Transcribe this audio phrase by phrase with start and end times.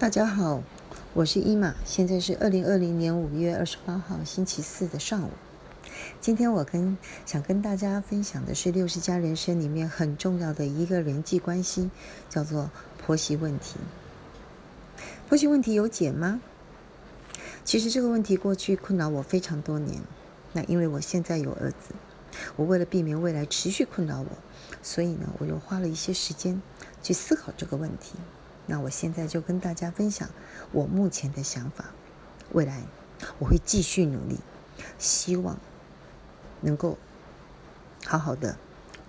[0.00, 0.62] 大家好，
[1.12, 5.30] 我是伊玛，现在是二零二零年五月二十八号星期四的上午。
[6.22, 11.90] 今天我跟想跟大家分享的是六十家人生里面很重要的一个人际关系，
[12.30, 13.76] 叫做婆媳问题。
[15.28, 16.40] 婆媳问题有解吗？
[17.62, 20.00] 其实这个问题过去困扰我非常多年。
[20.54, 21.94] 那因为我现在有儿子，
[22.56, 24.28] 我为了避免未来持续困扰我，
[24.82, 26.62] 所以呢，我又花了一些时间
[27.02, 28.14] 去思考这个问题。
[28.70, 30.30] 那我现在就跟大家分享
[30.70, 31.86] 我目前的想法，
[32.52, 32.84] 未来
[33.40, 34.38] 我会继续努力，
[34.96, 35.58] 希望
[36.60, 36.96] 能够
[38.06, 38.56] 好好的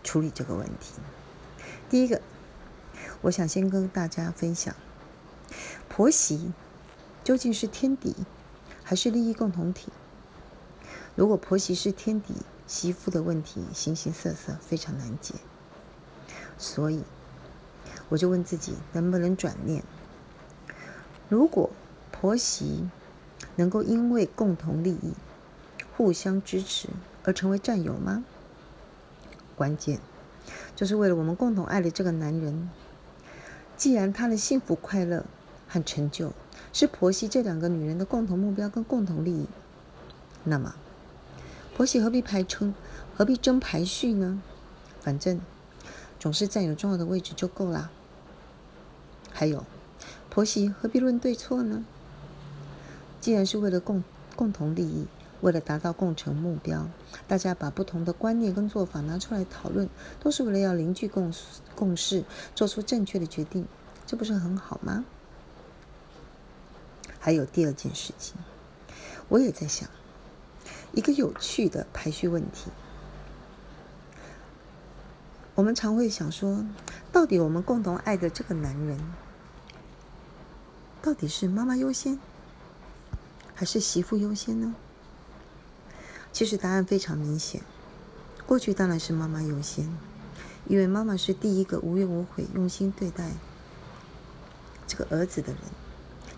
[0.03, 0.99] 处理这个问题。
[1.91, 2.19] 第一个，
[3.21, 4.75] 我想先跟大家分享，
[5.87, 6.51] 婆媳
[7.23, 8.15] 究竟是天敌
[8.83, 9.91] 还是利益共同体？
[11.15, 12.33] 如果婆媳是天敌，
[12.65, 15.35] 媳妇的问题形形色色，非常难解，
[16.57, 17.03] 所以。
[18.11, 19.83] 我就问自己能不能转念？
[21.29, 21.69] 如果
[22.11, 22.89] 婆媳
[23.55, 25.13] 能够因为共同利益、
[25.95, 26.89] 互相支持
[27.23, 28.25] 而成为战友吗？
[29.55, 29.99] 关键
[30.75, 32.69] 就是为了我们共同爱的这个男人。
[33.77, 35.25] 既然他的幸福、快乐
[35.69, 36.33] 和成就
[36.73, 39.47] 是婆媳这两个女人的共同目标跟共同利益，
[40.43, 40.75] 那么
[41.73, 42.75] 婆媳何必排称，
[43.15, 44.41] 何必争排序呢？
[44.99, 45.39] 反正
[46.19, 47.89] 总是占有重要的位置就够啦。
[49.31, 49.65] 还有，
[50.29, 51.83] 婆媳何必论对错呢？
[53.19, 54.03] 既然是为了共
[54.35, 55.07] 共同利益，
[55.41, 56.89] 为了达到共成目标，
[57.27, 61.33] 大家把不同的观念跟做法拿出来讨论，都是为了要凝聚共
[61.75, 62.23] 共识，
[62.55, 63.67] 做出正确的决定，
[64.05, 65.05] 这不是很好吗？
[67.19, 68.35] 还有第二件事情，
[69.29, 69.87] 我也在想
[70.91, 72.71] 一个有趣的排序问题。
[75.53, 76.65] 我们常会想说，
[77.11, 78.97] 到底我们共同爱的这个男人，
[81.01, 82.17] 到底是妈妈优先，
[83.53, 84.73] 还是媳妇优先呢？
[86.31, 87.61] 其实答案非常明显，
[88.45, 89.89] 过去当然是妈妈优先，
[90.65, 93.31] 因为妈妈是第一个无怨无悔、用心对待
[94.87, 95.61] 这个儿子的人。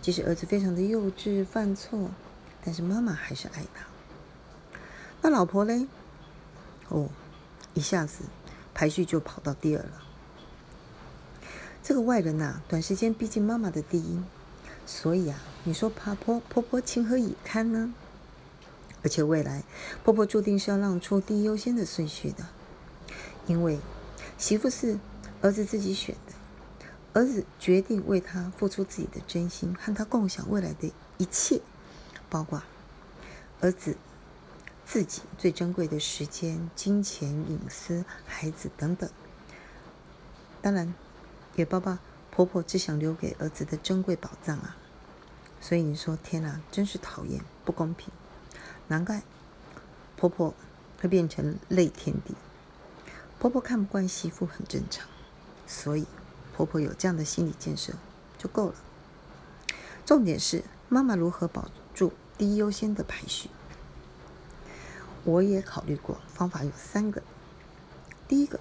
[0.01, 2.09] 即使儿子非常的幼稚、犯错，
[2.65, 3.85] 但是妈妈还是爱他。
[5.21, 5.87] 那老婆嘞？
[6.89, 7.09] 哦，
[7.73, 8.23] 一下子。
[8.73, 10.01] 排序就跑到第二了。
[11.83, 14.21] 这个外人呐，短时间逼近妈妈的第一，
[14.85, 17.93] 所以啊，你说怕婆婆婆情何以堪呢？
[19.03, 19.63] 而且未来
[20.01, 22.47] 婆婆注定是要让出第一优先的顺序的，
[23.47, 23.79] 因为
[24.37, 24.97] 媳妇是
[25.41, 31.59] 儿子自己选的，儿子决定为他付出自己的真心，和他共享未来的一切，
[32.29, 32.63] 包括
[33.59, 33.97] 儿子。
[34.85, 39.09] 自己最珍贵的时间、金钱、隐私、孩子等等，
[40.61, 40.93] 当然
[41.55, 41.99] 给爸爸
[42.31, 44.75] 婆婆只想留给儿子的珍贵宝藏啊！
[45.61, 48.11] 所以你说天哪，真是讨厌，不公平！
[48.87, 49.21] 难怪
[50.17, 50.53] 婆婆
[50.99, 52.33] 会变成泪天地。
[53.39, 55.07] 婆婆看不惯媳妇很正常，
[55.67, 56.07] 所以
[56.55, 57.93] 婆婆有这样的心理建设
[58.37, 58.75] 就够了。
[60.05, 63.49] 重点是妈妈如何保住第一优先的排序。
[65.23, 67.21] 我也考虑过，方法有三个。
[68.27, 68.59] 第一个，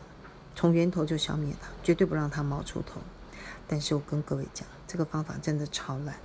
[0.54, 3.00] 从源头就消灭它，绝对不让它冒出头。
[3.66, 6.16] 但是我跟各位讲，这个方法真的超烂。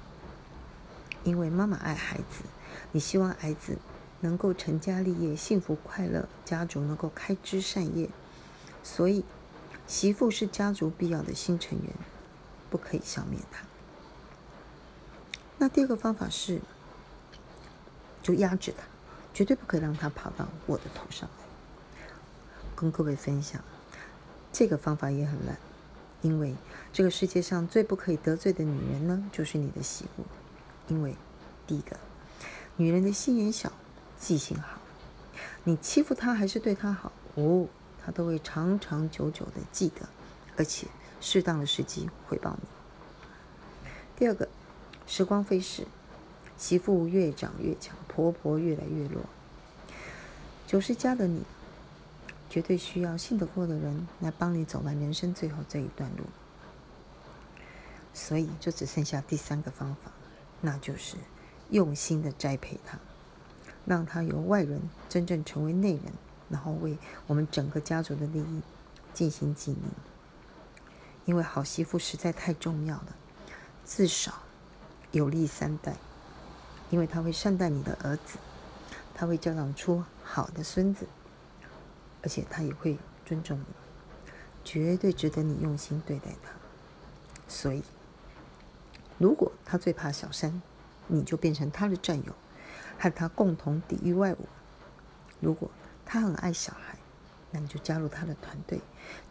[1.24, 2.44] 因为妈妈爱孩子，
[2.92, 3.78] 你希望孩子
[4.22, 8.10] 能够成家立业、幸福快乐，家族能够开枝散叶，
[8.84, 9.24] 所以
[9.88, 11.94] 媳妇是家族必要的新成员，
[12.70, 13.66] 不可以消灭它。
[15.58, 16.62] 那第二个方法是，
[18.22, 18.84] 就压制它。
[19.34, 21.46] 绝对不可以让他跑到我的头上来。
[22.76, 23.62] 跟各位分享，
[24.52, 25.58] 这个方法也很烂，
[26.22, 26.56] 因为
[26.92, 30.24] 这个世界上最不可以得罪的女人呢，就是你的媳妇。
[30.88, 31.16] 因为
[31.66, 31.98] 第一个，
[32.76, 33.72] 女人的心眼小，
[34.18, 34.80] 记性好，
[35.64, 37.68] 你欺负她还是对她好，哦，
[38.04, 40.08] 她都会长长久久的记得，
[40.56, 40.88] 而且
[41.20, 42.68] 适当的时机回报你。
[44.16, 44.48] 第二个，
[45.06, 45.86] 时光飞逝。
[46.58, 49.22] 媳妇越长越强，婆婆越来越弱。
[50.66, 51.44] 九十加的你，
[52.50, 56.24] 绝对需要信得过的人来帮你走完人生最后这一段路。
[58.14, 60.12] 所以，就只剩下第三个方法，
[60.62, 61.18] 那就是
[61.70, 62.98] 用心的栽培他，
[63.86, 66.04] 让他由外人真正成为内人，
[66.50, 66.98] 然后为
[67.28, 68.62] 我们整个家族的利益
[69.14, 69.92] 进行经营。
[71.26, 73.16] 因为好媳妇实在太重要了，
[73.86, 74.34] 至少
[75.12, 75.96] 有利三代。
[76.90, 78.38] 因为他会善待你的儿子，
[79.14, 81.06] 他会教导出好的孙子，
[82.24, 83.66] 而且他也会尊重你，
[84.64, 86.52] 绝对值得你用心对待他。
[87.48, 87.84] 所以，
[89.18, 90.62] 如果他最怕小三，
[91.08, 92.34] 你就变成他的战友，
[93.00, 94.48] 和他共同抵御外物。
[95.40, 95.70] 如果
[96.06, 96.98] 他很爱小孩，
[97.52, 98.82] 那你就加入他的团队，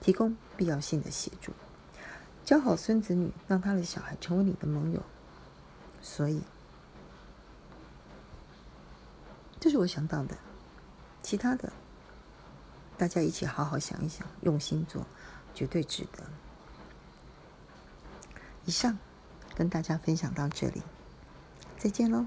[0.00, 1.52] 提供必要性的协助，
[2.44, 5.02] 教好孙子女，让他的小孩成为你的盟友。
[6.00, 6.42] 所以，
[9.58, 10.36] 这是我想到的。
[11.22, 11.72] 其他的，
[12.98, 15.06] 大家一起好好想一想，用心做，
[15.54, 16.24] 绝对值得。
[18.64, 18.98] 以上
[19.54, 20.82] 跟大家分享到这里，
[21.78, 22.26] 再见喽。